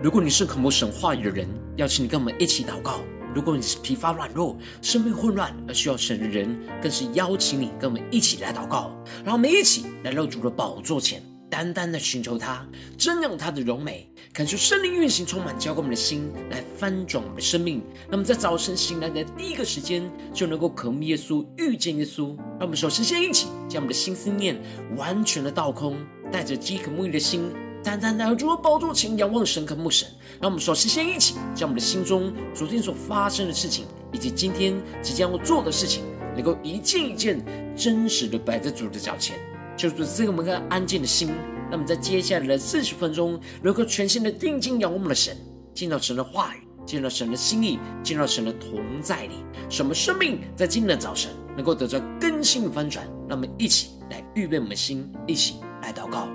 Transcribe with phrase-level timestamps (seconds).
[0.00, 3.00] 如果你是渴慕神话语的人，邀请你跟我们一起祷告；
[3.34, 8.96] 如果你是疲乏软弱、生命混乱而需要神的人，更是邀请你跟我们一起来祷告。
[9.24, 12.64] 让我们一起来到主的宝座前，单单的寻求他，
[12.96, 17.82] 瞻仰他的荣美，感受圣灵运行充满，浇灌我们的心，来翻转我们的生命。
[18.08, 22.36] 那么在早晨醒来的第一个时间，就能够渴慕耶稣、遇见耶稣。
[22.50, 24.62] 让我们首先先一起将我们的心思念
[24.96, 25.96] 完全的倒空，
[26.30, 27.50] 带着饥渴沐浴的心。
[27.82, 30.08] 单单来到主的宝座前，仰望神、渴慕神。
[30.40, 36.02] 让我们首先先一起将我们的心中昨天所发生的事情，以及今天即将要做的事情，
[36.34, 37.42] 能够一件一件
[37.76, 39.36] 真实的摆在主的脚前，
[39.76, 41.30] 就是赐给我们安静的心。
[41.70, 45.36] 那么在接下来的四十分钟，能够全心的定睛仰望我们的神，
[45.74, 49.34] 见到神的话语，见到神的心意，见到神的同在里，
[49.68, 53.06] 使我们生命在今天的早晨能够得到更新的翻转。
[53.28, 56.26] 让我们一起来预备我们的心，一起来祷告。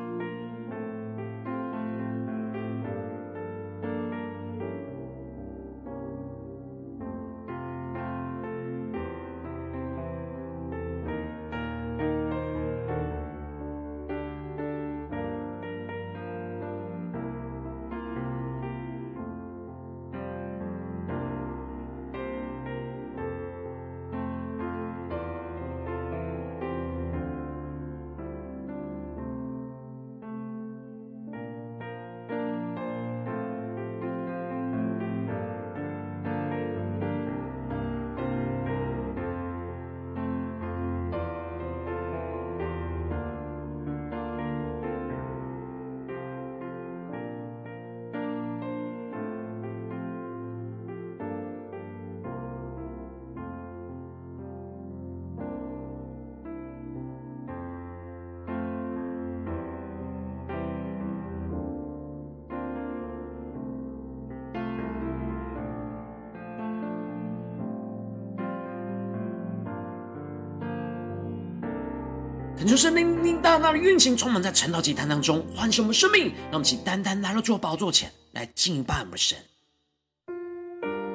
[72.64, 76.28] 恳求圣灵大大的运行，充满在晨祷祭坛当中，唤醒我们生命。
[76.44, 79.38] 让我们请单单来到主宝座前来敬拜我们的神。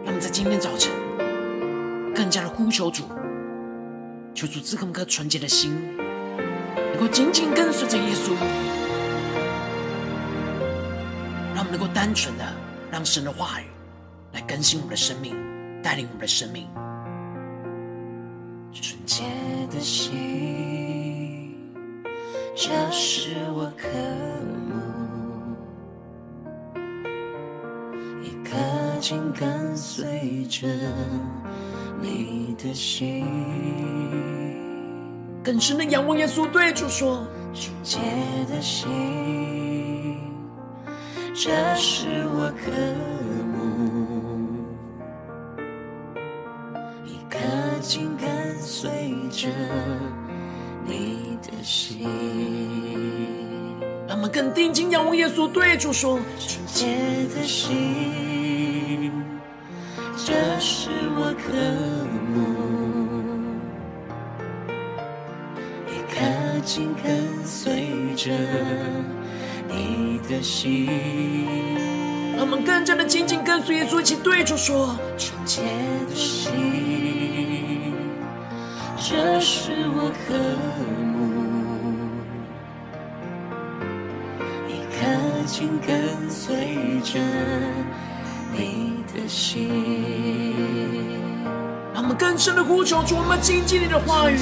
[0.05, 0.93] 让我们在今天早晨
[2.15, 3.05] 更加的呼求主，
[4.35, 5.75] 求主赐给我们颗纯洁的心，
[6.77, 8.35] 能够紧紧跟随着耶稣。
[11.55, 12.45] 让我们能够单纯的
[12.93, 13.65] 让神的话语
[14.35, 15.35] 来更新我们的生命，
[15.83, 16.69] 带领我们的生命。
[18.71, 19.25] 纯洁
[19.73, 20.28] 的心。
[22.61, 23.87] 这是我渴
[24.67, 24.75] 慕，
[28.21, 28.57] 一颗
[29.01, 30.67] 紧跟随着
[32.01, 33.25] 你的心，
[35.41, 37.25] 更深的仰望耶稣，对主说：
[37.55, 38.01] 纯洁
[38.49, 40.19] 的心，
[41.33, 42.73] 这是我渴
[43.55, 43.63] 慕，
[47.07, 47.39] 一颗
[47.81, 48.91] 紧跟随
[49.31, 49.49] 着。
[51.69, 51.99] 心，
[54.07, 56.87] 让我们更定睛仰望耶稣，对主说：纯洁
[57.35, 59.13] 的心，
[60.17, 61.53] 这是我渴
[62.33, 62.41] 慕，
[65.87, 66.17] 一颗
[66.65, 67.07] 紧跟
[67.45, 68.33] 随着
[69.69, 70.89] 你的心。
[72.35, 75.61] 让我们更加的紧紧跟随耶稣，一起对主说：纯洁
[76.09, 76.49] 的心。
[78.97, 80.35] 这是我渴
[81.05, 81.08] 慕，
[85.49, 87.19] 紧跟随着
[88.53, 89.71] 你的心。
[91.95, 94.37] 让我们更深的呼求，主，我们紧紧你的话语，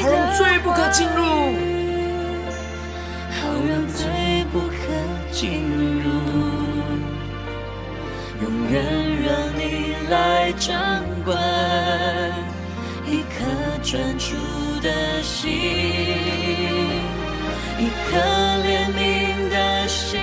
[0.00, 1.22] 好让罪不可进入，
[3.30, 4.08] 好让罪
[4.50, 4.74] 不可
[5.30, 5.62] 进
[6.02, 6.08] 入，
[8.42, 8.82] 永远
[9.22, 9.60] 让你
[10.10, 11.36] 来掌管。
[13.06, 13.44] 一颗
[13.82, 14.34] 专注
[14.80, 15.52] 的心，
[17.78, 18.18] 一颗
[18.64, 18.98] 怜悯
[19.50, 19.56] 的
[20.12, 20.20] 心，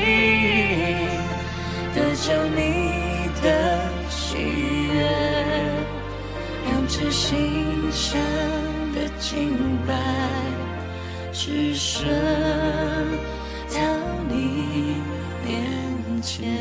[1.96, 3.48] 得着你的
[4.08, 4.38] 喜
[4.94, 5.02] 悦，
[6.70, 8.22] 用这心香
[8.94, 9.58] 的敬
[9.88, 9.96] 拜，
[11.34, 12.08] 只剩
[13.74, 13.80] 到
[14.30, 15.02] 你
[15.44, 16.52] 面前。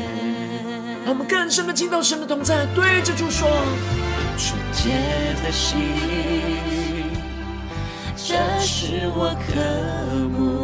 [1.05, 3.47] 让我们更深的进到神的同在，对着主说。
[4.39, 4.89] 纯洁
[5.43, 5.77] 的心，
[8.15, 9.53] 这是我渴
[10.29, 10.58] 慕，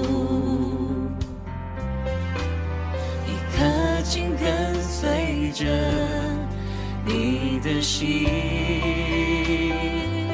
[5.56, 5.64] 着
[7.06, 8.28] 你的心，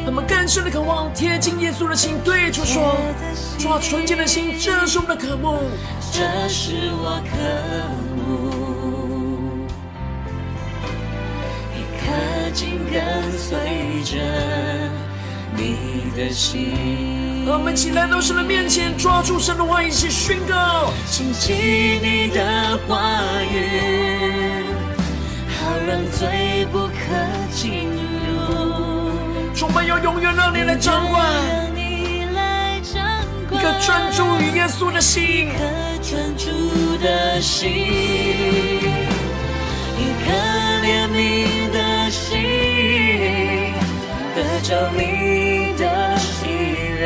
[0.04, 2.98] 我们更深的渴望贴近耶稣的心，对主说，
[3.60, 5.60] 抓住纯净的心，这是我们的渴慕。
[6.12, 7.38] 这是我渴
[8.18, 9.68] 慕，
[11.78, 13.60] 一颗紧跟随
[14.04, 14.18] 着
[15.56, 21.56] 你的心，我们一起来到神的面前，抓住神的话语，起宣告，亲近
[22.02, 23.22] 你的话
[23.54, 24.66] 语。
[25.72, 26.92] 好让罪不可
[27.50, 27.88] 进
[28.28, 28.36] 入。
[29.56, 31.72] 充满要永远让你来掌管。
[33.50, 35.60] 一颗专注于耶稣的心，一颗
[36.02, 36.50] 专注
[36.98, 37.70] 的心，
[39.98, 40.34] 一颗
[40.84, 43.74] 怜悯的心，
[44.36, 46.48] 得着你的喜
[47.00, 47.02] 悦，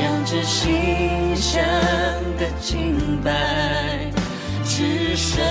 [0.00, 1.62] 让这心香
[2.38, 3.30] 的敬拜
[4.64, 5.44] 只剩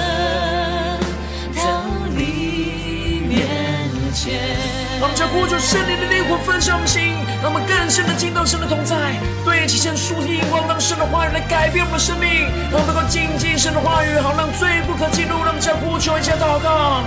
[4.25, 4.41] 前。
[4.97, 7.13] 让我们将呼求圣灵的灵火焚烧我们心。
[7.43, 9.13] 让我们更深的进到神的同在，
[9.45, 15.37] 对齐神属天眼光，让神的话语来改变我们的生命，让我们能够谨记神的话语，好让罪不可进入。
[15.45, 17.03] 让我们再呼求一下祷告，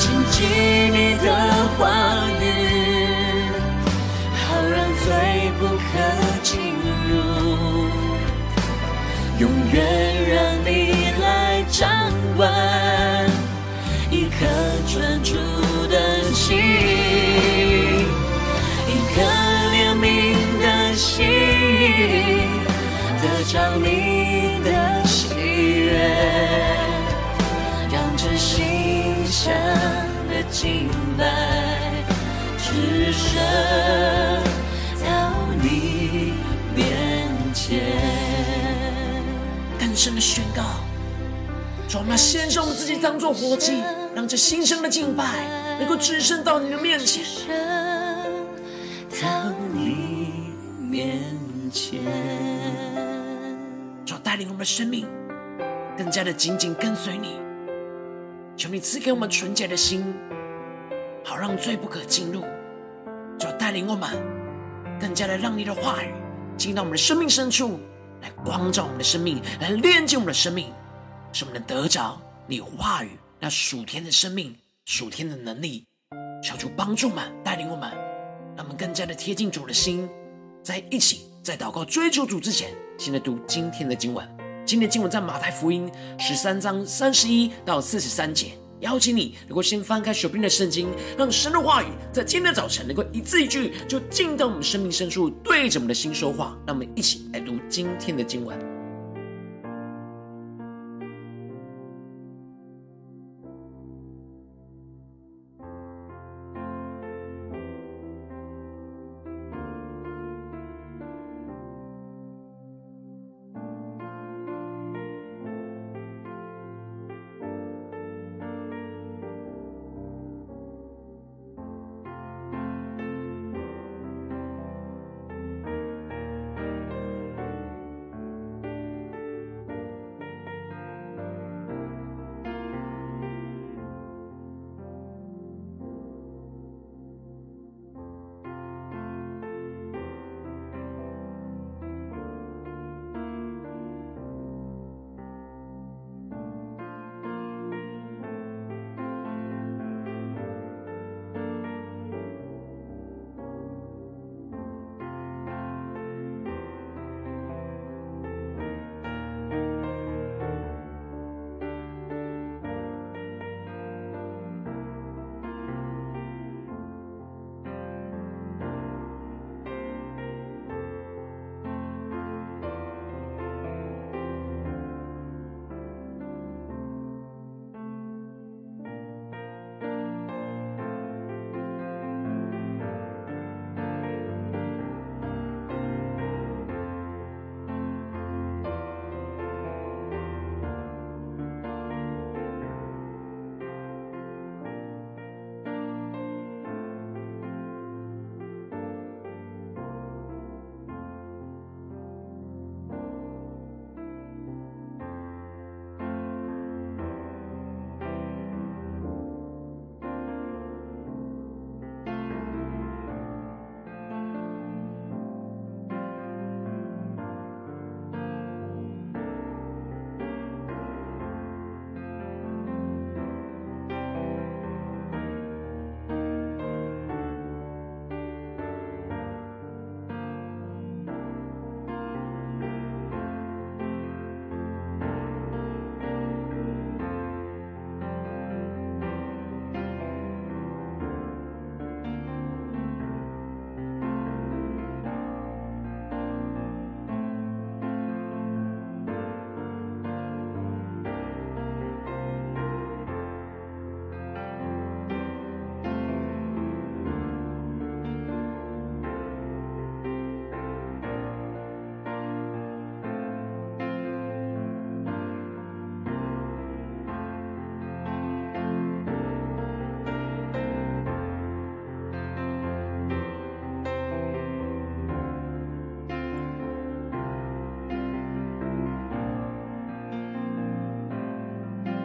[0.00, 0.42] 谨记
[0.90, 1.30] 你的
[1.78, 1.86] 话
[2.42, 3.46] 语，
[4.42, 5.86] 好让罪不可
[6.42, 6.74] 进
[7.06, 7.14] 入，
[9.38, 9.78] 永远
[10.34, 10.34] 让
[10.64, 10.81] 你
[12.42, 13.30] 掌管。
[14.10, 14.44] 一颗
[14.86, 15.34] 专注
[15.88, 16.58] 的心，
[18.88, 19.22] 一颗
[19.70, 21.24] 怜悯的心，
[23.22, 25.92] 得着你的喜悦，
[27.90, 29.54] 让这馨香
[30.28, 31.24] 的敬拜
[32.58, 33.40] 只剩
[35.02, 36.34] 到你
[36.74, 37.80] 面前。
[39.78, 40.62] 更深的宣告，
[41.92, 43.82] 主，我们要献上我们自己当作活祭。
[44.14, 45.46] 让这新生的敬拜
[45.78, 47.22] 能够直升到你的面前，
[49.22, 51.20] 到你面
[51.70, 52.00] 前，
[54.06, 55.06] 主带领我们的生命
[55.94, 57.38] 更加的紧紧跟随你。
[58.56, 60.14] 求你赐给我们纯洁的心，
[61.22, 62.42] 好让罪不可进入。
[63.38, 64.08] 主带领我们
[64.98, 66.14] 更加的让你的话语
[66.56, 67.78] 进到我们的生命深处，
[68.22, 70.72] 来光照我们的生命，来炼净我们的生命，
[71.32, 73.18] 使我们能得着你话语。
[73.40, 75.84] 那属天的生命，属天的能力，
[76.42, 77.90] 求主帮助们，带领我们，
[78.56, 80.08] 让我们更加的贴近主的心，
[80.62, 84.24] 在一起，在祷告追求主之前，先来读今天的经文。
[84.64, 85.90] 今天的经文在马太福音
[86.20, 88.52] 十三章三十一到四十三节。
[88.78, 96.56] 邀请你能够先翻开手边的圣经，让神的话语在今天的早晨能够一字一句就进到我们生命深处，对着我们的心说话。
[96.66, 98.71] 让我们一起来读今天的经文。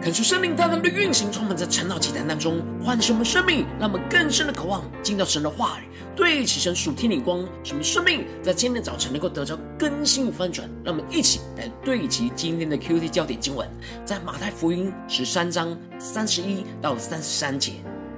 [0.07, 5.83] 感受圣灵大胆的运行，充满在晨祷祭坛当中，唤醒我们生命，让我们更深的渴望进到神的话语，
[6.15, 10.65] 对齐神属天的光，使我们生命在今天早晨能够得着更新与翻转。
[10.81, 13.69] 让我们一起来对齐今天的 QT 焦点经文，
[14.05, 17.73] 在马太福音十三章三十一到三十三节，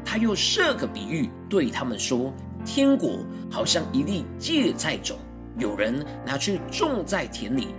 [0.06, 2.32] 他又设个比喻对他们说：
[2.64, 5.18] 天国好像一粒芥菜种，
[5.58, 7.70] 有人拿去种在田里，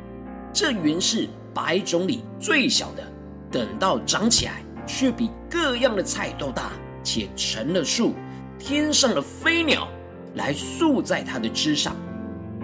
[0.52, 3.04] 这原是百种里最小的。
[3.50, 6.70] 等到长起来，却比各样的菜都大，
[7.02, 8.14] 且成了树，
[8.58, 9.88] 天上的飞鸟
[10.34, 11.96] 来宿在它的枝上。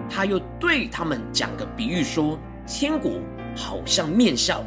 [0.09, 3.11] 他又对他们讲个比喻说：天国
[3.55, 4.61] 好像面酵，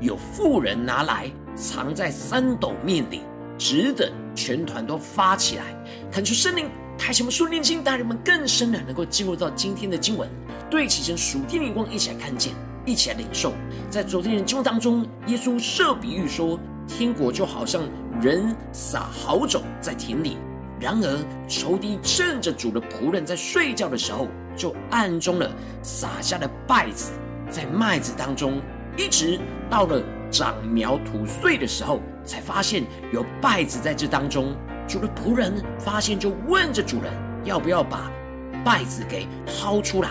[0.00, 3.20] 有妇人拿来藏在三斗面里，
[3.58, 5.64] 只等全团都发起来。
[6.10, 10.26] 恳求圣灵开启我们属灵心，大人们更深的能够进入到今天的经文，
[10.70, 12.54] 对齐成属天灵光，一起来看见。
[12.86, 13.52] 一起来领受，
[13.90, 17.82] 在昨天的经文当中，耶稣设比喻说，天国就好像
[18.22, 20.38] 人撒好种在田里，
[20.78, 25.50] 然而仇敌趁着主的仆人在睡觉的时候，就暗中了
[25.82, 27.10] 撒下了稗子
[27.50, 28.62] 在麦子当中，
[28.96, 30.00] 一直到了
[30.30, 34.56] 长苗吐穗的时候，才发现有稗子在这当中。
[34.86, 37.12] 主的仆人发现，就问着主人
[37.42, 38.08] 要不要把
[38.64, 40.10] 稗子给薅出来，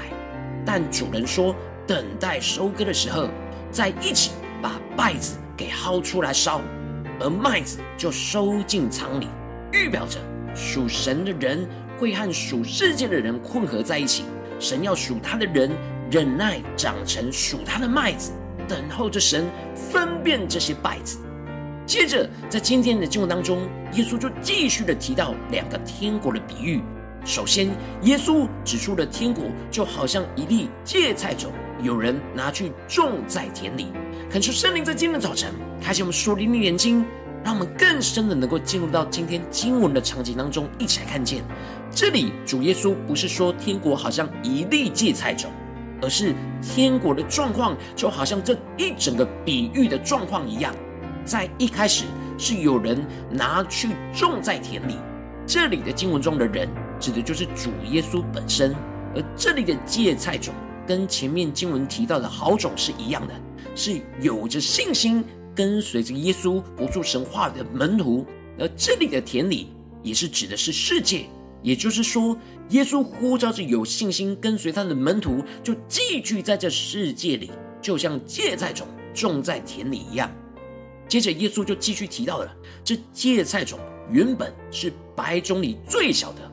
[0.66, 1.56] 但主人说。
[1.88, 3.28] 等待收割的时候，
[3.72, 6.62] 再一起把稗子给薅出来烧，
[7.20, 9.28] 而麦子就收进仓里，
[9.72, 10.20] 预表着
[10.56, 14.26] 属神的人会和属世界的人混合在一起。
[14.60, 15.70] 神要属他的人
[16.10, 18.32] 忍耐长成属他的麦子，
[18.68, 21.20] 等候着神分辨这些稗子。
[21.86, 26.82] 接着，在今天的经文当中，耶稣就继续的提到两个天国的比喻。
[27.26, 27.68] 首先，
[28.04, 31.52] 耶稣指出了天国就好像一粒芥菜种。
[31.82, 33.88] 有人拿去种在田里，
[34.30, 35.52] 恳求圣灵在今天早晨
[35.82, 37.04] 开启我们属灵的眼睛，
[37.44, 41.44] 让我们更深的能够进入到今天经文的场景当中，一起来看见。
[41.90, 45.50] 这里主耶稣不是说天国好像一粒芥菜种，
[46.04, 50.74] 而是天国的状况就好像这一整个比喻的状况一样。
[51.26, 52.06] 在一开始
[52.38, 54.96] 是有人拿去种在田里，
[55.48, 58.76] 这里的经文中的人指的就是主耶稣本身，
[59.16, 60.54] 而这里的芥菜种。
[60.88, 63.34] 跟前面经文提到的好种是一样的，
[63.74, 65.26] 是有着信心
[65.56, 68.24] 跟随着耶稣不住神话的门徒。
[68.60, 69.70] 而这里的田里
[70.04, 71.26] 也是指的是世界，
[71.64, 72.38] 也就是说，
[72.70, 77.50] 耶稣呼召着有信心跟随他的门徒，就寄居在这世界里，
[77.82, 80.30] 就像芥菜种种在田里一样。
[81.08, 83.80] 接着，耶稣就继续提到了，这芥菜种
[84.12, 86.52] 原本是白种里最小的，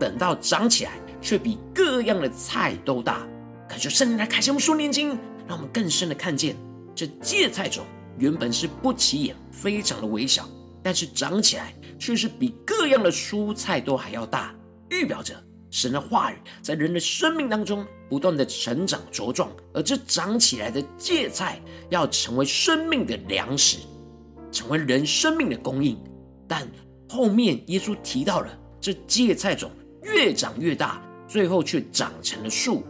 [0.00, 3.24] 等到长起来，却比各样的菜都大。
[3.68, 5.10] 感觉圣灵来开启我们属灵眼睛，
[5.46, 6.56] 让我们更深的看见，
[6.94, 7.84] 这芥菜种
[8.18, 10.48] 原本是不起眼，非常的微小，
[10.82, 14.54] 但是长起来却是比各样的蔬菜都还要大，
[14.88, 15.34] 预表着
[15.70, 23.76] 神的话语在人的生命当中不断的成长茁壮，而这长起来的芥菜要成为生命的粮食，
[24.50, 25.96] 成为人生命的供应。
[26.48, 26.66] 但
[27.08, 28.48] 后面耶稣提到了
[28.80, 29.70] 这芥菜种
[30.02, 32.82] 越长越大，最后却长成了树。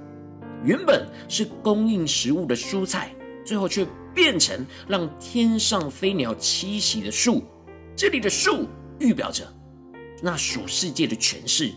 [0.64, 3.14] 原本是供应食物的蔬菜，
[3.44, 7.42] 最后却变成让天上飞鸟栖息的树。
[7.96, 8.66] 这里的树
[8.98, 9.46] 预表着
[10.22, 11.72] 那属世界的权势，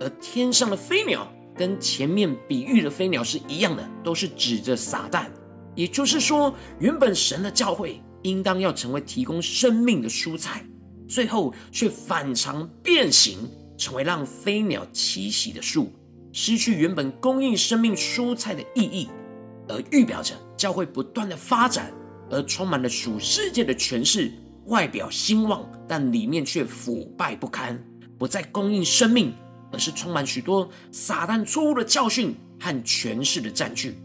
[0.00, 5.26] 而天上的飞鸟跟前面比喻的飞鸟是一样的，都是指着撒旦。
[5.74, 10.64] 也就是说，原本神的教会应当要成为提供生命的蔬菜，
[11.08, 13.38] 最后却反常变形，
[13.76, 15.92] 成为让飞鸟栖息的树。
[16.32, 19.08] 失去原本供应生命蔬菜的意义，
[19.68, 21.90] 而预表着教会不断的发展，
[22.30, 24.30] 而充满了属世界的权势，
[24.66, 27.82] 外表兴旺，但里面却腐败不堪，
[28.18, 29.32] 不再供应生命，
[29.72, 33.96] 而是充满许多撒旦错误的教训和权势的占据。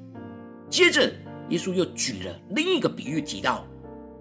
[0.70, 1.12] 接着，
[1.50, 3.68] 耶稣又举了另一个比喻，提到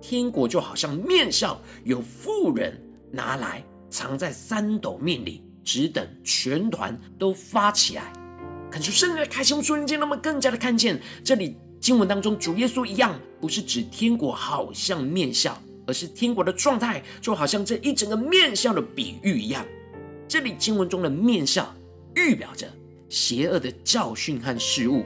[0.00, 2.76] 天国就好像面上，有富人
[3.12, 5.44] 拿来藏在三斗面里。
[5.62, 8.11] 只等全团都发起来，
[8.70, 15.52] 恳求圣灵的开启我们属灵眼睛，让我们更加的看见这里经文当中主耶稣一样，不是指天国好像面酵，
[15.87, 19.64] 而是天国的状态就好像这一整个面酵的比喻一样。
[20.26, 21.66] 这里经文中的面酵
[22.16, 22.66] 预表着
[23.09, 25.04] 邪恶的教训和事物，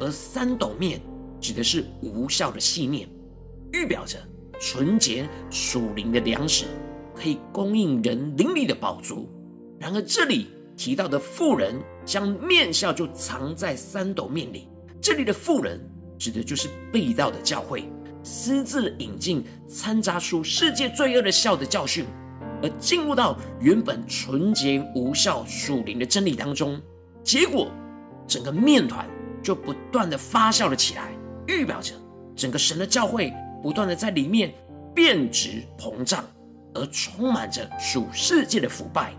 [0.00, 1.00] 而三斗面
[1.40, 3.08] 指的是无效的细面，
[3.72, 4.16] 预表着
[4.60, 6.66] 纯洁属灵的粮食，
[7.16, 9.28] 可以供应人灵力的宝足。
[9.80, 14.68] 然而，这里提到的富人将面酵就藏在三斗面里，
[15.00, 15.80] 这里的富人
[16.18, 17.84] 指的就是被盗的教会，
[18.22, 22.04] 私自引进掺杂出世界罪恶的笑的教训，
[22.62, 26.80] 而进入到原本纯洁无效属灵的真理当中，
[27.22, 27.70] 结果
[28.26, 29.06] 整个面团
[29.42, 31.12] 就不断的发酵了起来，
[31.46, 31.94] 预表着
[32.34, 33.32] 整个神的教会
[33.62, 34.52] 不断的在里面
[34.94, 36.24] 变质膨胀，
[36.76, 39.12] 而充满着属世界的腐败。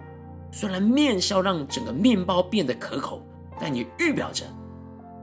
[0.51, 3.21] 虽然面酵让整个面包变得可口，
[3.59, 4.45] 但也预表着。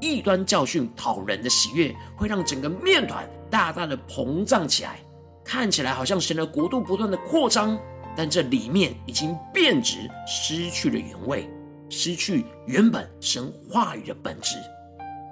[0.00, 4.98] 异端教训讨人的喜悦，会让整个面团大大的膨胀起来，
[5.42, 7.78] 看起来好像神的国度不断的扩张，
[8.14, 11.48] 但这里面已经变质，失去了原味，
[11.88, 14.56] 失去原本神话语的本质。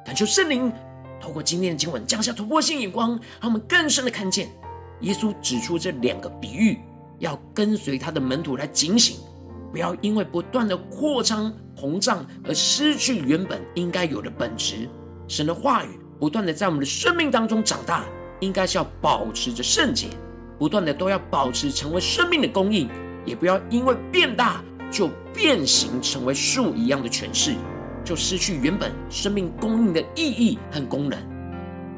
[0.06, 0.72] 感求圣灵
[1.20, 4.48] 透过今天的经文降下突破性眼光，让我们更深的看见
[5.02, 6.80] 耶稣指出这两个比喻，
[7.22, 9.16] 要跟随他的门徒来警醒。
[9.70, 14.88] 不要因为不断的扩张膨胀而失去原本应该有的本质。
[15.28, 15.88] 神的话语
[16.20, 18.04] 不断的在我们的生命当中长大，
[18.40, 20.08] 应该是要保持着圣洁，
[20.58, 22.86] 不断的都要保持成为生命的供应，
[23.24, 27.54] 也不要因为变大就变形成为树一样的权势，
[28.04, 31.18] 就失去原本生命供应的意义和功能，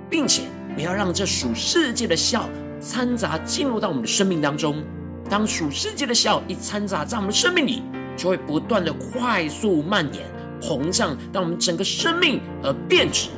[0.09, 0.43] 并且
[0.77, 2.49] 不要让这属世界的笑
[2.81, 4.81] 掺杂进入到我们的生命当中。
[5.29, 7.83] 当属世界的笑一掺杂在我们生命里，
[8.17, 10.23] 就会不断的快速蔓延、
[10.61, 13.29] 膨胀，让我们整个生命而变质。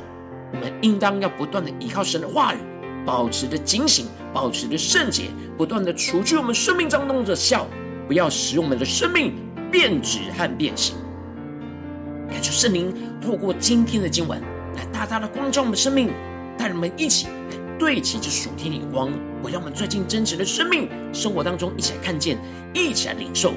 [0.53, 2.57] 我们应当要不断的依靠神的话语，
[3.05, 5.25] 保持着警醒，保持着圣洁，
[5.57, 7.65] 不断的除去我们生命当中的笑，
[8.07, 9.33] 不要使我们的生命
[9.71, 10.95] 变质和变形。
[12.29, 14.41] 感谢圣灵透过今天的经文，
[14.75, 16.11] 来大大的光照我们的生命，
[16.57, 17.31] 带我们一起来
[17.79, 19.11] 对齐这属天的光。
[19.43, 22.37] 我让我们最近真实的生命生活当中一起来看见，
[22.73, 23.53] 一起来领受。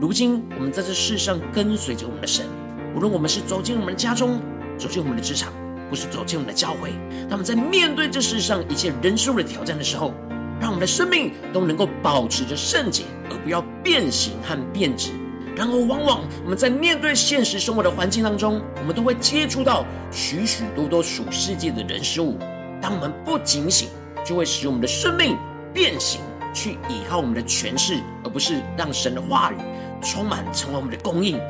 [0.00, 2.46] 如今我们在这世上跟随着我们的神，
[2.94, 4.40] 无论我们是走进我们的家中，
[4.78, 5.52] 走进我们的职场，
[5.90, 6.92] 或是走进我们的教会，
[7.28, 10.14] 他们在面对这世上一切人事物的挑战的时候，
[10.60, 15.10] 让我们的生命都能够保持着圣洁，而不要变形和变质。
[15.56, 22.38] 然而，往往我们在面对现实生活的环境当中，我们都会接触到许许多多属世界的人事物。
[22.80, 23.88] 当我们不警醒，
[24.28, 25.38] 就会使我们的生命
[25.72, 26.20] 变形，
[26.52, 29.56] 去依靠我们的权势，而不是让神的话语
[30.02, 31.40] 充满成为我们的供应，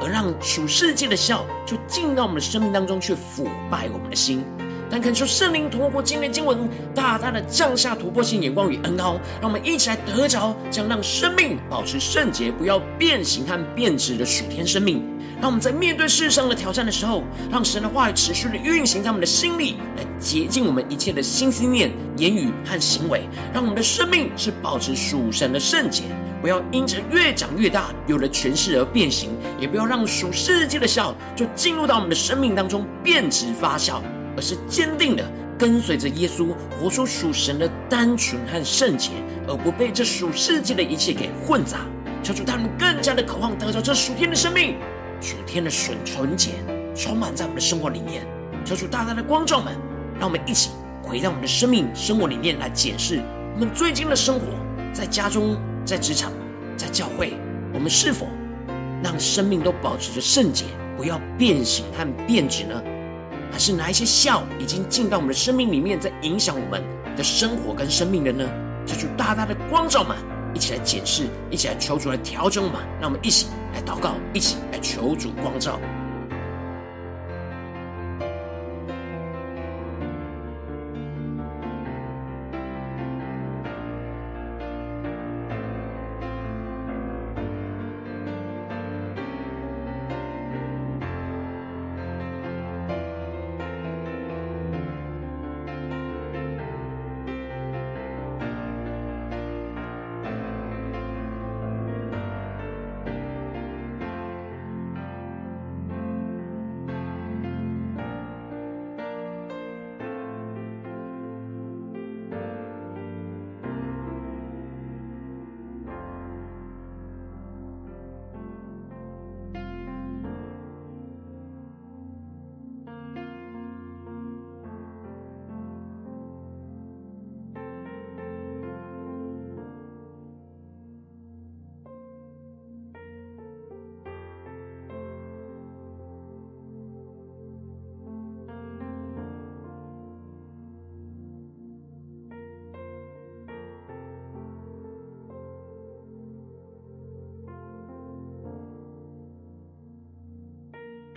[0.00, 4.42] 而让属世界的笑就进到我们的生命当中，去腐败我们的心。
[4.88, 15.02] 但恳求圣灵透过今天经文，大大的降下突破性眼光与恩膏，让我们一起来得着，将让生命保持圣洁，不要变形和变质的属天生命。
[15.44, 23.28] 让我们在面对世上的挑战的时候，让神的话语持续的运行在我们的心里，来洁净我们一切的心思念、言语和行为。
[23.52, 26.04] 让我们的生命是保持属神的圣洁，
[26.40, 34.00] 不要因着越长越大，有了权势而变形，也不要让属世界的笑就进入到我们的生命当中变质发酵，
[34.38, 39.10] 而是坚定的跟随着耶稣，活出属神的单纯和圣洁，
[39.46, 41.80] 而不被这属世界的一切给混杂。
[42.22, 44.76] 求主他们更加的渴望得到这属天的生命。
[45.24, 46.50] 属天的纯纯洁
[46.94, 48.26] 充满在我们的生活里面，
[48.62, 49.74] 求主大大的光照们，
[50.20, 50.68] 让我们一起
[51.02, 53.22] 回到我们的生命生活里面来检视
[53.54, 54.44] 我们最近的生活，
[54.92, 56.30] 在家中、在职场、
[56.76, 57.32] 在教会，
[57.72, 58.26] 我们是否
[59.02, 62.82] 让生命都保持着圣洁，不要变形和变质呢？
[63.50, 66.84] 还是哪一些笑已经进到我们的生命里面，在影响我们
[67.16, 68.46] 的生活跟生命的呢？
[68.84, 70.14] 求主大大的光照们。
[70.54, 75.80] 一起来检视，一起来求主来调整我们，让我们一起来祷告，一起来求主光照。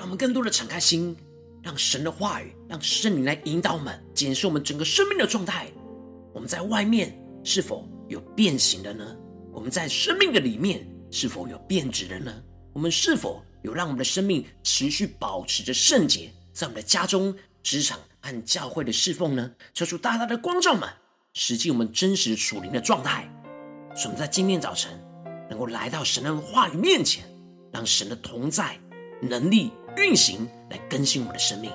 [0.07, 1.13] 我们更多的敞开心，
[1.61, 5.69] 让神的话语，让圣灵来引导我们，检视我们整个生命的状态，
[6.33, 9.17] 我们在外面是否有变形的呢？
[9.51, 12.33] 我们在生命的里面是否有变质的呢？
[12.71, 19.51] 我们是否有让我们的生命持续保持着圣洁，在我们的家中、职场和教会的侍奉呢？
[19.73, 20.87] 求主大大的光照们，
[21.33, 23.29] 实际我们真实属灵的状态，
[23.93, 24.89] 使我们在今天早晨
[25.49, 27.25] 能够来到神的话语面前，
[27.73, 28.79] 让神的同在、
[29.21, 31.71] 能力运行，来更新我们的生命。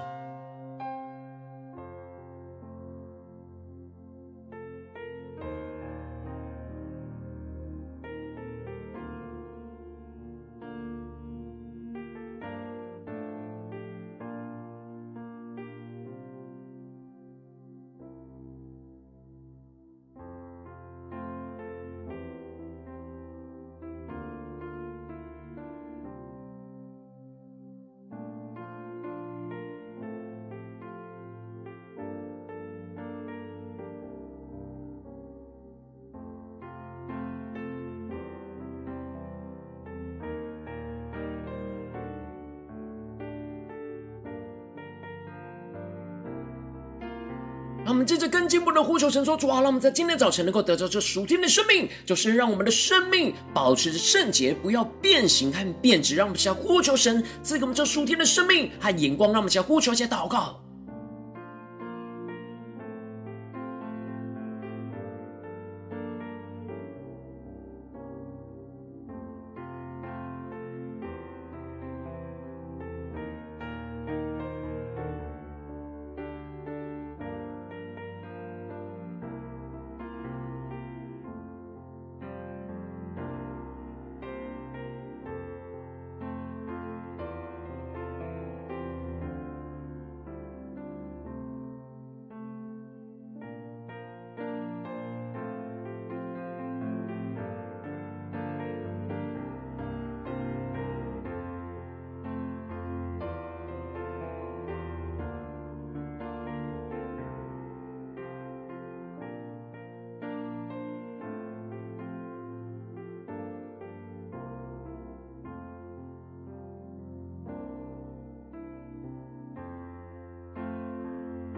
[47.92, 56.16] 我们接着更进一步的呼求神说：“主啊，让我们在今天早晨能够得到这属天的生命，就是让我们的生命保持着圣洁，不要变形和变质。
[56.16, 59.30] 让我们先呼求神赐给我们这属天的生命和眼光。
[59.30, 60.58] 让我们先呼求，下祷告。”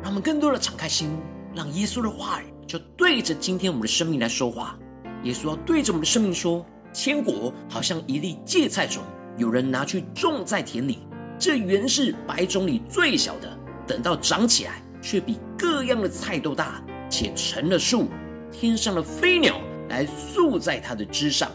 [0.05, 1.17] 让我们更多的敞开心，
[1.57, 4.79] 让耶稣的话语就对着今天我们的生命来说话。
[5.23, 6.62] 耶稣要对着我们的生命说
[6.93, 9.03] ：“天国好像一粒芥菜种，
[9.38, 10.99] 有人拿去种在田里。
[11.38, 18.09] 这原是百种里最小的，等到长起来，却比各样的菜都大，且成了树。
[18.53, 21.51] 天上的飞鸟来宿在它的枝上。”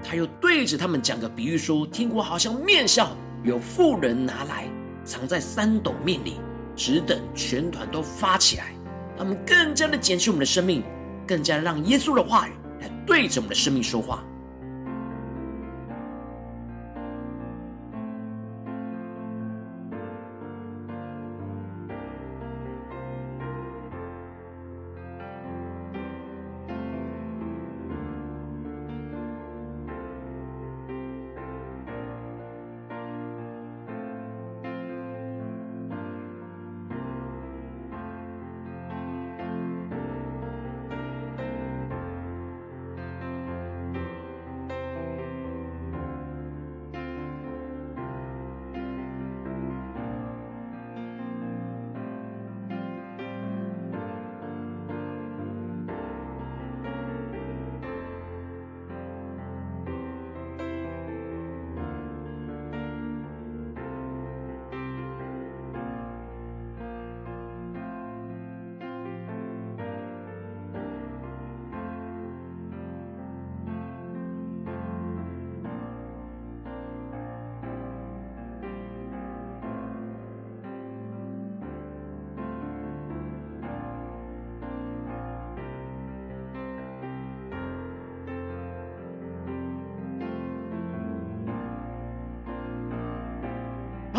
[0.00, 3.08] 他又对着他们讲个比喻说：“天国好像面酵，
[3.42, 4.68] 有妇人拿来
[5.04, 6.34] 藏在三斗面里。”
[6.76, 8.72] 只等全团都发起来，
[9.18, 10.82] 他们更加的检视我们的生命，
[11.26, 14.24] 更加让耶稣的话语来对着我们的生命说话。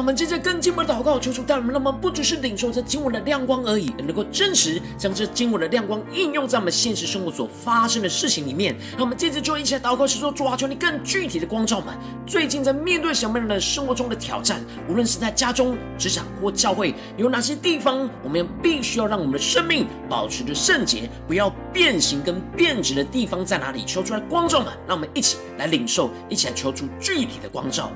[0.02, 8.76] 我们接着更进一步的祷告，求主带领我们，让我们不只是领受这经文的亮光而已，能够真实将这经文的亮光应用在我们现实生活所发生的事情里面。
[8.98, 11.96] 那我们接着就一起来祷告，是说主啊，求你更具体的光照们。
[12.26, 14.60] 最近在面对什么样的生活中的挑战，
[14.90, 23.84] 无论是在家中、职场或教会，有哪些地方我们必须要让我们的生命保持着圣洁，不要变形跟变质的地方在哪里？
[23.86, 27.92] 求出来光照们，让我们一起来领受，一起来求出具体的光照。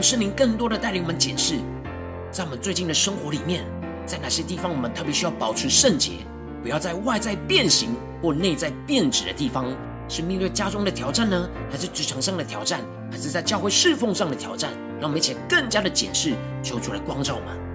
[0.00, 1.56] 让圣灵更多的带领我们检视，
[2.30, 3.66] 在我们最近的生活里面，
[4.06, 6.12] 在哪些地方我们特别需要保持圣洁，
[6.62, 9.66] 不要在外在变形或内在变质的地方，
[10.08, 14.70] 是面对家中的挑战呢，还是职场上的挑战，还是在教会侍奉上的挑战？
[14.98, 16.32] 让我们一起更加的检视，
[16.62, 17.69] 求主来光照我们。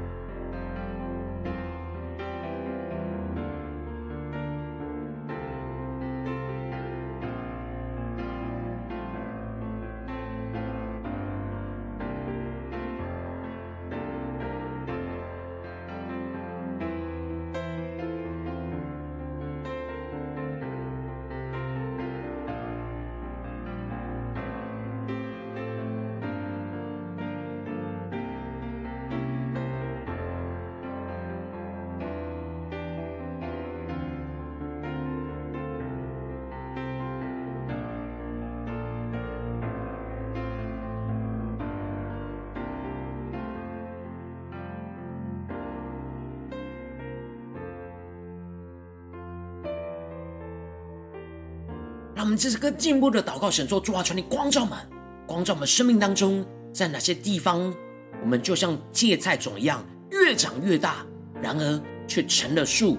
[52.35, 54.77] 这是更进步的祷告，神说：主啊，求你光照们，
[55.25, 57.73] 光照我们生命当中，在哪些地方，
[58.21, 61.05] 我们就像芥菜种一样，越长越大，
[61.41, 62.97] 然而却成了树，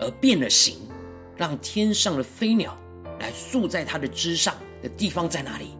[0.00, 0.76] 而变了形，
[1.36, 2.76] 让天上的飞鸟
[3.20, 5.70] 来宿在它的枝上的地方在哪里？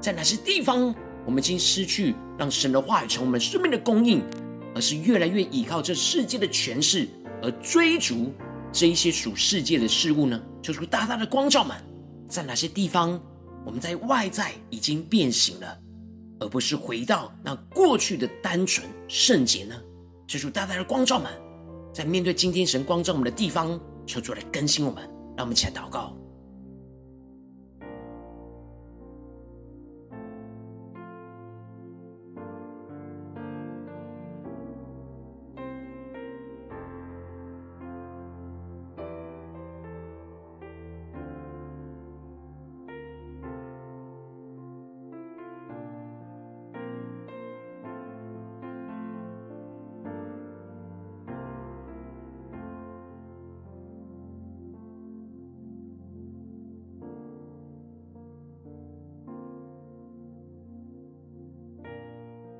[0.00, 0.94] 在哪些地方，
[1.26, 4.22] 我们已经失去让神的话语成为我们生命的供应，
[4.74, 7.08] 而是越来越依靠这世界的权势，
[7.42, 8.32] 而追逐
[8.72, 10.40] 这一些属世界的事物呢？
[10.62, 11.76] 求主大大的光照们。
[12.28, 13.20] 在哪些地方，
[13.64, 15.78] 我们在外在已经变形了，
[16.40, 19.74] 而不是回到那过去的单纯圣洁呢？
[20.26, 21.32] 求主大大的光照们，
[21.92, 25.02] 在面对今天神光照我们的地方，求主来更新我们，
[25.36, 26.14] 让我们一起来祷告。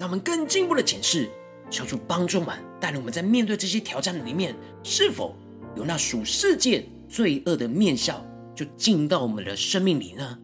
[0.08, 1.28] 我们更进一步的检视，
[1.68, 5.36] 求主帮助们，带领我们在面对这些挑战里面，是否
[5.76, 8.24] 有那属世界罪恶的面相，
[8.56, 10.38] 就进到我们的生命里呢？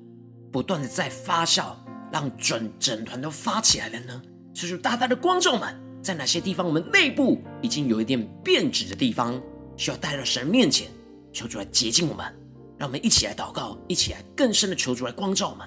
[0.53, 1.75] 不断的在发酵，
[2.13, 4.23] 让整整团都发起来了呢？
[4.53, 9.41] 求主大大的光照们，在哪些地方我们内部已经有一点变质的地方，
[9.79, 10.89] 需要带到神面前，
[11.33, 12.27] 求主来洁净我们。
[12.77, 15.67] 让我们一起来祷告，一起来更深的求主来光照我们。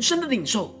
[0.00, 0.74] 更深的领受，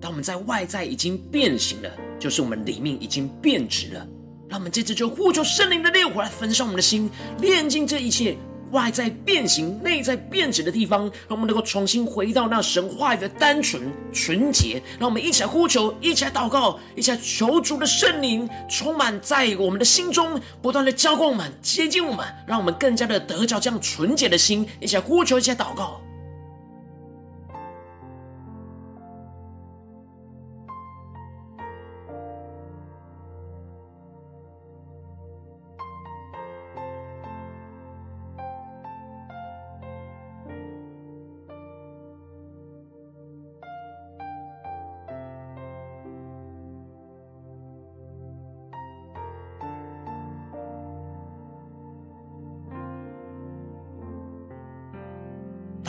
[0.00, 4.04] 当我们在外在已经变形了，就是我们里面已经变质了。
[4.48, 7.08] 让我们接着就呼求圣灵的烈火来焚烧我们的心，
[7.40, 8.36] 炼净这一切
[8.72, 13.80] 外在变形、内在变质的地方，让我们能够重新回到那神话语的单纯
[14.12, 14.82] 纯洁。
[14.98, 24.66] 让我们一起来呼求，一起来祷告，一起求主的圣灵充满在我们的心中，不断的浇灌我们、接近我们，让我们更加的得着这样纯洁的心。
[24.80, 26.00] 一起来呼求，一起来祷告。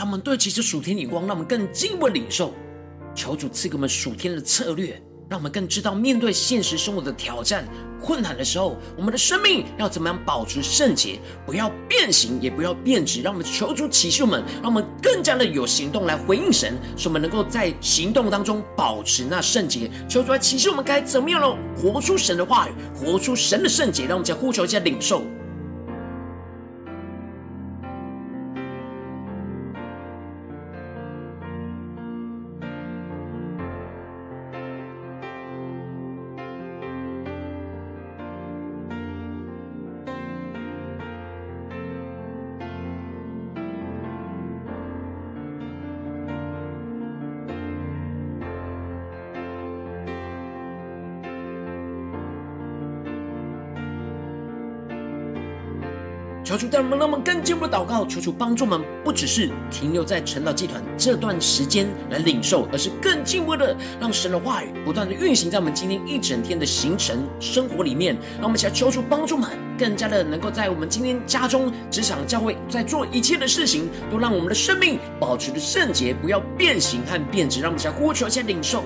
[0.00, 2.54] 他们对其实属天眼光，让我们更进一步领受。
[3.14, 7.68] 求主赐给我们属天的策略，让我们更知道面对现实生活的挑战、
[8.00, 13.20] 困难的时候，我们的生命要怎么样保持圣洁，不要变形，也不要变质。
[13.20, 19.90] 让我们求主启示我们，让我们更加的有行动来回应神，使我们能够在行动当中保持那圣洁。
[20.08, 21.58] 求主来启示我们该怎么样呢？
[21.76, 24.04] 活出神的话语，活出神的圣洁。
[24.04, 25.24] 让我们再呼求一下领受。
[56.60, 68.14] 求主带我们，让我们更进一步的祷告，求主帮助我们，不只是停留在晨祷祭团这段时间来领受，而是更进一步的让神的话语不断的运行在我们今天一整天的行程生活里面。
[68.34, 77.62] 让我们一起来求主帮助们，更加的能够在我们今天家中、职场、教会，在做一切的事情，都让我们的生命保持着圣洁，不要变形和变质。
[77.62, 78.84] 让我们一起来呼求，一下领受。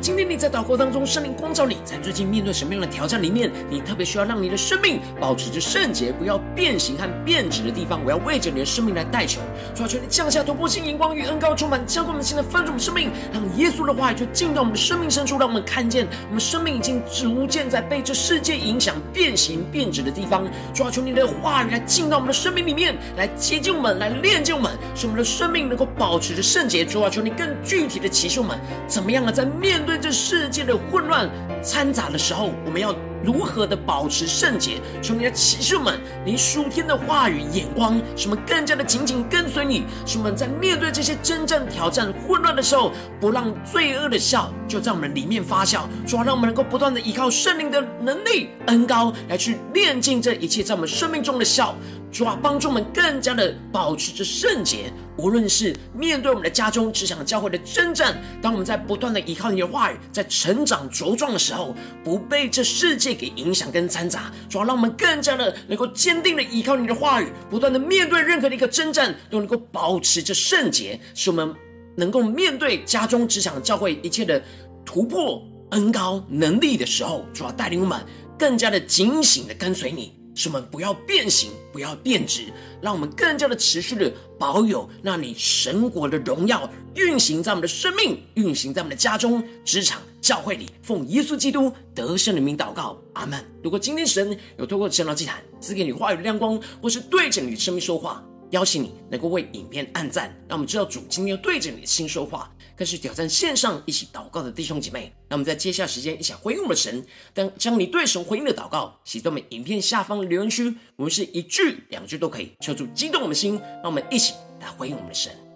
[0.00, 9.40] 今天你在祷告当中，圣灵光照你，在最近面对什么样的挑战里面，你特别需要让你的生命保持着圣洁，不要变形和变质的地方，我要为着你的生命来代求，
[9.74, 20.46] 主啊，求你降下突破性荧光与恩膏充满，浇灌我们现在翻转我们生命，让耶稣的话语就进到我们的生命深处，让我们看见我们生命已经逐渐在被这世界影响变形变质的地方。
[20.72, 26.84] 主啊，求你的话语来进到我们的生命里面，来接近我们，来炼净我们，使我们的生命能够保持着圣洁。
[26.84, 31.30] 主啊，求你更具体的启示我们，怎么样的在面对这世界的混乱
[31.62, 34.80] 掺杂的时候，我们要如何的保持圣洁？
[35.00, 39.84] 求你的骑士们，你属天的话语眼光，使我们更加的紧紧跟随你。
[40.04, 45.80] 使我们在面对这些真正挑战混乱的时候，不让罪恶的笑就在我们里面发酵。
[46.06, 51.74] 主啊，让我们能够不断的依靠圣灵的能力恩膏来去炼净这一切在我们生命中的笑。
[52.10, 54.92] 主啊，帮助我们更加的保持着圣洁。
[55.18, 71.52] 无论是面对我们的家中、职场、教会的征战，当我们在不断的依靠你的话语，在成长茁壮的时候，不被这世界给影响跟掺杂，主要让我们更加的能够坚定的依靠你的话语，不断的面对任何的一个征战，都能够保持着圣洁，使我们
[71.96, 74.40] 能够面对家中、职场、教会一切的
[74.84, 78.00] 突破、恩膏能力的时候，主要带领我们
[78.38, 80.17] 更加的警醒的跟随你。
[80.38, 82.44] 使我们不要变形，不要变质，
[82.80, 90.70] 让我们更加的持续的保有让你神国的荣耀运行在我们的生命，运行在我们的家中、职场、教会里。
[90.80, 93.44] 奉耶稣基督得胜的名祷告，阿门。
[93.64, 102.50] 如果今天神有透过圣道祭坛赐给你话语的亮光，或是对着你的生命说话，邀请你能够为影片按赞，让我们知道主今天要对着你的心说话。
[102.76, 107.04] 更是挑战线上一起祷告的弟兄姐妹，让我们在接下来时间一起回应我们的神。
[107.34, 115.47] 当将你对神回应的祷告写在我们影片下方留言区，我们是一句两句都可以，求主激动我们的心，让我们一起来回应我们的神。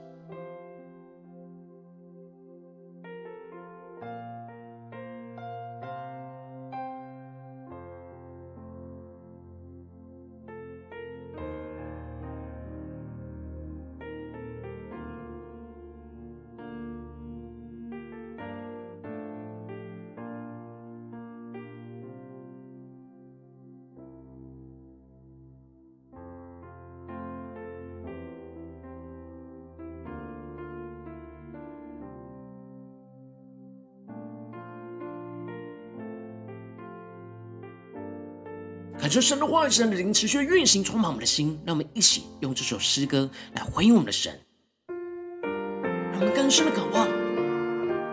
[39.12, 41.60] 受神的话语，神的灵持续运行，充满我们的心。
[41.66, 44.40] 让我们一起用这首诗歌来回应我们的神，
[44.88, 47.06] 让我们更深的渴望，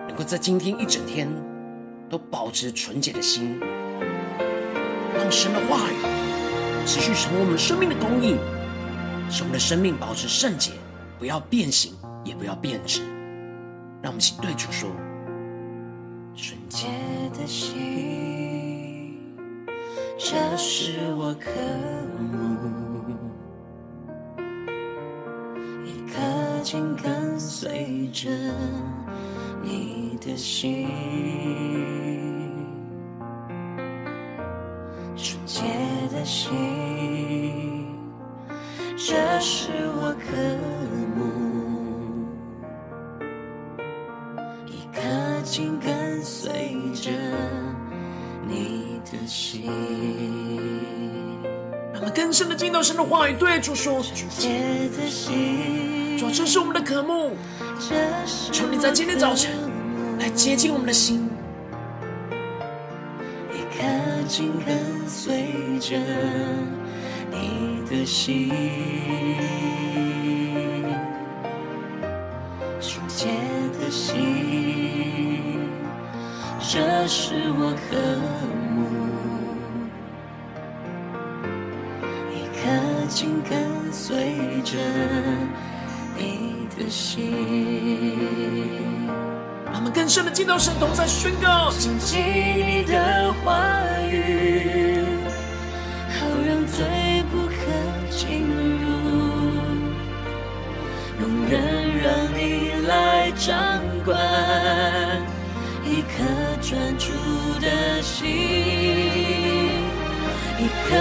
[0.10, 1.30] 能够在今天一整天
[2.10, 3.58] 都保持纯洁的心，
[5.16, 5.96] 让神的话语
[6.86, 8.38] 持续成为我们生命的供应，
[9.32, 10.74] 使我们的生命保持圣洁，
[11.18, 11.94] 不要变形，
[12.26, 13.00] 也不要变质。
[14.02, 14.90] 让我们一起对主说：
[16.36, 16.88] 纯洁
[17.40, 18.49] 的心。
[20.22, 21.50] 这是我渴
[22.20, 22.36] 慕。
[25.86, 26.20] 一颗
[26.62, 28.30] 心跟随着
[29.64, 30.90] 你的心，
[35.16, 35.64] 纯洁
[36.12, 37.88] 的心，
[38.98, 40.36] 这是我渴
[41.16, 41.20] 慕。
[44.68, 45.00] 一颗
[45.46, 46.52] 心跟随
[46.94, 47.10] 着
[48.46, 48.89] 你。
[49.12, 49.64] 的心。
[51.92, 54.26] 让我们更深的进到神的话语，对主说：主，
[56.32, 57.36] 这是我们的渴慕。
[58.52, 59.52] 求你在今天早晨
[60.20, 61.30] 来接近我们的心，
[63.52, 63.84] 一颗
[64.28, 65.98] 紧跟随着
[67.32, 68.50] 你的心，
[72.80, 73.28] 纯洁
[73.80, 75.60] 的心，
[76.60, 78.69] 这是我渴。
[83.10, 84.78] 紧跟随着
[86.16, 87.34] 你的心。
[89.74, 95.04] 我们更深的进到神同在宣告，谨记你的话语，
[96.20, 96.86] 好让罪
[97.32, 97.56] 不可
[98.10, 98.46] 进
[98.80, 98.86] 入，
[101.22, 101.60] 永远
[102.04, 102.08] 让
[102.38, 104.16] 你来掌管，
[105.84, 106.24] 一颗
[106.62, 107.08] 专注
[107.60, 108.28] 的心，
[110.60, 110.96] 一颗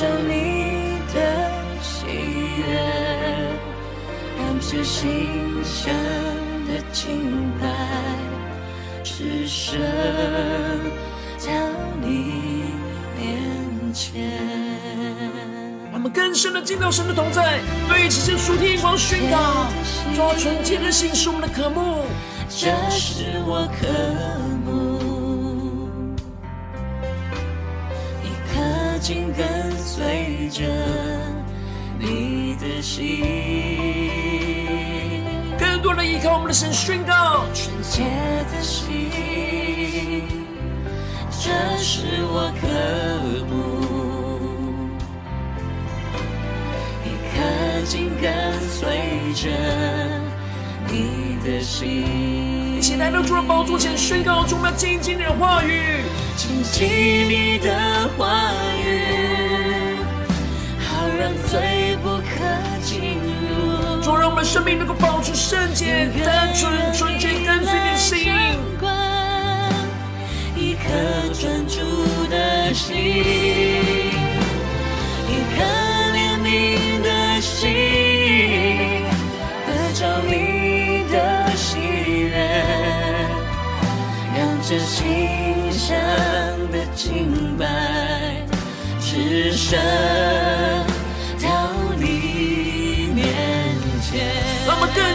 [0.00, 1.18] 得着你的
[1.82, 2.06] 喜
[2.56, 2.64] 悦。
[4.62, 5.92] 这馨香
[6.66, 7.66] 的清白，
[9.02, 9.78] 只剩
[11.38, 11.50] 到
[12.00, 12.64] 你
[13.18, 14.22] 面前。
[15.90, 19.66] 让我们更深的进到神的同在，对齐着属天眼光宣告，
[20.14, 22.04] 抓纯洁的心是我们的渴慕，
[22.48, 23.88] 这是我渴
[24.59, 24.59] 慕，
[29.10, 30.62] 紧跟随着
[31.98, 33.24] 你的心。
[35.58, 38.04] 更多的依靠我们的神宣告，纯洁
[38.52, 39.10] 的心，
[41.42, 42.68] 这是我渴
[43.50, 43.50] 慕，
[47.04, 47.42] 一颗
[47.84, 48.30] 紧跟
[48.70, 49.50] 随着
[50.86, 52.78] 你的心。
[52.78, 56.04] 一起来到主的宝座前宣告，主，我们要紧紧你的话语，
[56.36, 56.88] 紧紧
[57.28, 57.89] 你的
[64.52, 68.32] 生命能够保持圣洁、单纯、纯洁，跟随你的心。
[70.56, 70.88] 一颗
[71.32, 72.96] 专注的心，
[75.28, 75.62] 一颗
[76.16, 77.70] 怜悯的心，
[79.68, 81.14] 得着你的
[81.54, 82.64] 喜悦，
[84.36, 84.38] 让
[84.68, 85.96] 这心香
[86.72, 87.64] 的敬拜，
[89.00, 89.78] 只剩。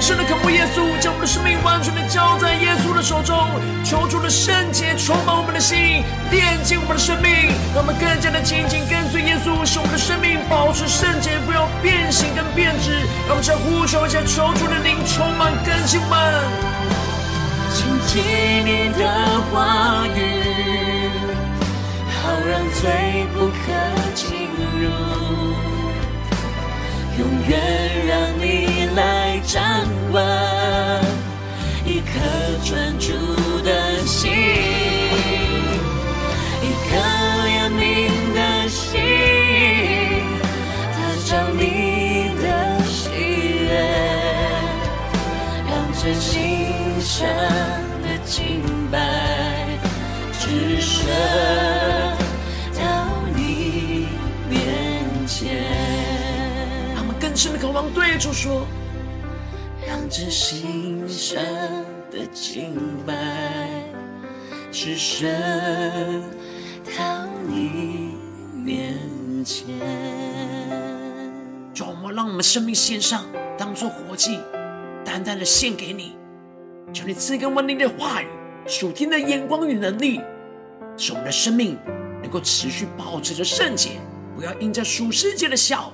[0.05, 3.35] 深的渴慕耶稣，将我们的生命完全的交在耶稣的手中，
[3.83, 13.01] 求主的圣洁充满我们的心，炼净我们的生命，让我们更加的紧紧跟随耶稣，使我们的生命保持圣洁，不要变形跟变质。
[13.25, 16.21] 让我们再呼求一下，求主的灵充满更新我们。
[17.73, 18.21] 谨记
[18.61, 19.09] 你的
[19.49, 21.09] 话语，
[22.21, 23.73] 好让罪不可
[24.13, 25.54] 进入。
[27.17, 29.61] 永远让你来掌
[30.11, 30.21] 管，
[31.85, 32.11] 一颗
[32.63, 33.13] 专注
[33.63, 34.31] 的心，
[36.61, 36.97] 一颗
[37.45, 37.81] 怜悯
[38.33, 38.99] 的心，
[40.91, 42.45] 得着你的
[42.85, 43.09] 喜
[43.63, 43.69] 悦，
[45.69, 46.29] 让这心
[46.99, 47.25] 上
[48.03, 48.61] 的敬
[48.91, 48.99] 拜，
[50.37, 51.74] 只剩。
[57.35, 58.65] 深的渴望对主说
[59.85, 61.43] ：“让这馨香
[62.09, 62.73] 的敬
[63.05, 63.83] 拜，
[64.71, 65.29] 只剩
[66.97, 68.15] 到你
[68.53, 68.97] 面
[69.43, 69.67] 前。”
[71.75, 73.25] 主，我让我们生命献上，
[73.57, 74.39] 当作活祭，
[75.03, 76.15] 单单的献给你。
[76.93, 78.27] 求你赐给我们你的话语，
[78.65, 80.21] 属天的眼光与能力，
[80.95, 81.77] 使我们的生命
[82.21, 83.99] 能够持续保持着圣洁，
[84.37, 85.91] 不要因着属世界的笑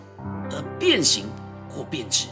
[0.51, 1.25] 而变形
[1.71, 2.27] 或变质，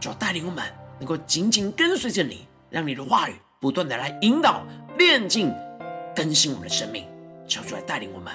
[0.00, 0.64] 就要带领我们
[0.98, 4.62] 能够紧紧跟随着你，让你的话语不断的来引导、
[4.96, 5.52] 炼净、
[6.14, 7.04] 更新我们的生命，
[7.46, 8.32] 求主来带领我们。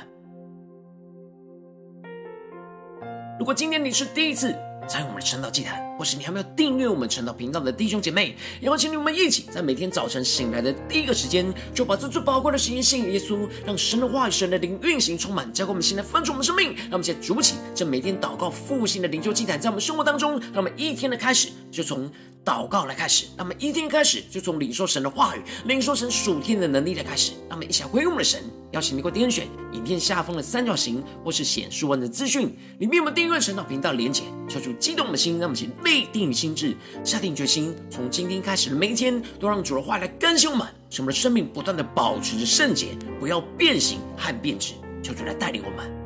[3.39, 4.55] 如果今天你是第一次，
[4.87, 16.73] 参与我们的晨祷祭坛，或是你还没有订阅我们晨祷频道的弟兄姐妹，邀请你们一起在每天早晨醒来的第一个时间，就把这最宝贵的时间献给耶稣，让神的话语、神的灵运行充满，交给我们现在分出我们生命。
[16.75, 22.09] 让我们现在筑起这每天祷告复兴的灵修祭坛，在我们生活当中，让我们一天的开始就从
[22.43, 28.41] 祷告来开始，让我们一天开始就从领受神的话语、领受神属天的能力来开始，让我们一起来回应我们的神。
[28.71, 44.73] 邀请你给我点选影片下方的三角形，或是显示文的资讯里面有，我们订阅晨祷频道连结，求主激动的心，让我们一起立定心智，下定决心，从今天开始的每一天，都让主的话来更新我们，使我们的生命不断的保持着圣洁，不要变形和变质。
[45.03, 46.00] 求主来带领我们。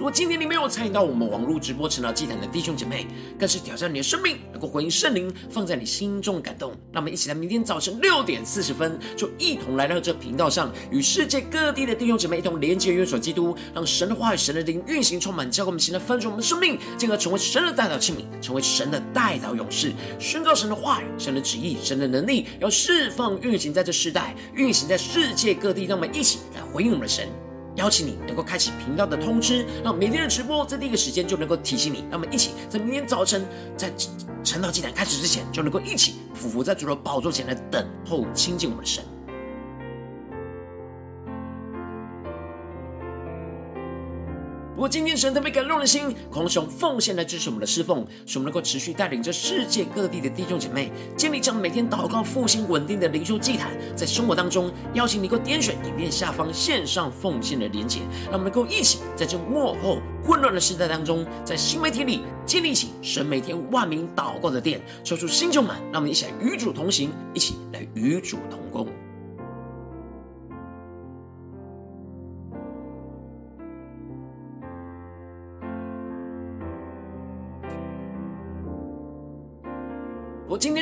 [0.00, 3.06] 如果今天你没有参与到我们网络直播成了祭坛的弟兄姐妹，
[3.38, 6.72] 更是挑战你的生命，能够回应圣灵放在你心中的感动。
[6.90, 25.84] 那么，一起来明天早晨六点四十分，就一同来到这频道上，与世界各地的弟兄姐妹一同连接、约所基督，让神的话语、神的灵运行充满，教给我们新的翻转我们的生命，进而成为神的代祷器皿，成为神的代祷勇士，宣告神的话语、神的旨意、神的能力，要释放运行在这世代，运行在世界各地。
[25.84, 27.28] 让我们一起来回应我们的神。
[27.80, 32.04] 邀请你能够开启频道的通知，让每天的直播在第一个时间就能够提醒你。
[32.10, 33.42] 让我们一起在明天早晨，
[33.74, 33.90] 在
[34.44, 39.02] 晨祷祭坛开始之前，就能够一起匍伏在主的宝座前来等候亲近我们的神。
[44.80, 58.00] 如果今天神特别感动的心，狂熊奉献来支持我们的侍奉，使我们能够持续带领着世界各地的弟兄姐妹建立这样每天祷告复兴稳定的灵修祭坛，在生活当中邀请你能够点选影片下方线上奉献的连结，
[58.30, 68.88] 让我们能够一起在这幕后混乱的时代当中，在新媒体里建立起神每天万名祷告的殿，抽出新旧满，让我们一起来与主同行，一起来与主同工。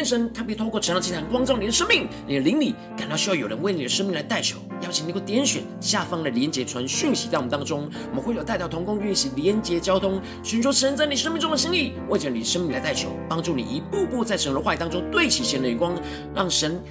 [0.08, 15.94] 神特别透过晨祷祭坛光照你的生命，你的灵里感到需要有人为你的生命来代求，邀请你能够点选下方的连结传讯息到我们当中，我们会有代祷同工运行连结交通，寻求神在你生命中的心意，为着你生命来代求，帮助你一步步在神的话语当中对齐神的眼光，
[16.34, 16.82] 让神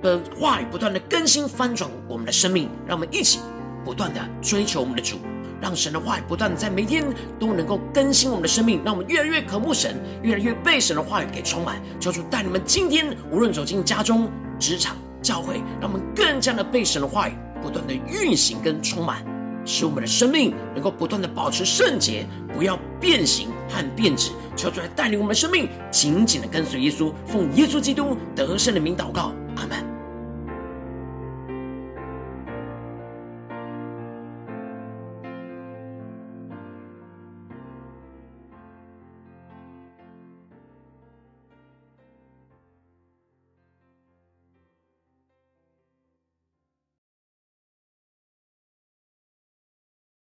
[0.00, 3.40] 的话语不断的更新翻转我们的生命，让我们一起
[3.84, 5.18] 不断的追求我们的主。
[5.62, 7.04] 让神的话语不断在每天
[7.38, 11.80] 都能够更新我们的生命，让我们越来越渴慕神，越来越被神的话语给充满。
[12.00, 17.32] 求主带你们今天无论走进家中、职场、教会，让我们更加的被神的话语
[17.62, 19.24] 不断的运行跟充满，
[19.64, 24.32] 使我们的生命能够不断的保持圣洁，不要变形和变质。
[24.56, 29.91] 求主来带领我们的生命紧紧的跟随耶稣，奉耶稣基督得胜的名祷告，阿门。